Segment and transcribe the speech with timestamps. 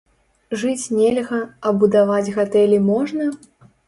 [0.59, 3.29] Жыць нельга, а будаваць гатэлі можна?!